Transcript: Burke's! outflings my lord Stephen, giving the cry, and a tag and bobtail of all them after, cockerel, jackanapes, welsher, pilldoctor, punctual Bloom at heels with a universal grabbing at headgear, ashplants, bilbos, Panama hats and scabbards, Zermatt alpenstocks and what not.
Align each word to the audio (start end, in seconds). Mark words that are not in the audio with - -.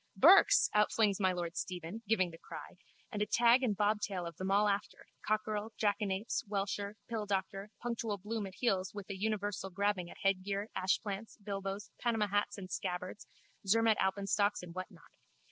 Burke's! 0.15 0.67
outflings 0.73 1.19
my 1.19 1.31
lord 1.31 1.55
Stephen, 1.55 2.01
giving 2.07 2.31
the 2.31 2.37
cry, 2.39 2.75
and 3.11 3.21
a 3.21 3.27
tag 3.27 3.61
and 3.61 3.77
bobtail 3.77 4.25
of 4.25 4.33
all 4.49 4.65
them 4.65 4.73
after, 4.73 5.05
cockerel, 5.23 5.73
jackanapes, 5.77 6.43
welsher, 6.47 6.95
pilldoctor, 7.07 7.69
punctual 7.79 8.17
Bloom 8.17 8.47
at 8.47 8.55
heels 8.55 8.95
with 8.95 9.07
a 9.11 9.15
universal 9.15 9.69
grabbing 9.69 10.09
at 10.09 10.17
headgear, 10.23 10.69
ashplants, 10.75 11.37
bilbos, 11.37 11.91
Panama 11.99 12.25
hats 12.29 12.57
and 12.57 12.71
scabbards, 12.71 13.27
Zermatt 13.67 13.99
alpenstocks 13.99 14.63
and 14.63 14.73
what 14.73 14.89
not. 14.89 15.11